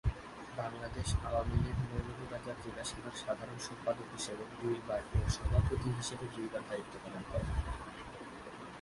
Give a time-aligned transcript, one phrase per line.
[0.61, 6.93] বাংলাদেশ আওয়ামী লীগ মৌলভীবাজার জেলা শাখায় সাধারণ সম্পাদক হিসেবে দুইবার ও সভাপতি হিসেবে দুইবার দায়িত্ব
[7.03, 7.49] পালন করেন।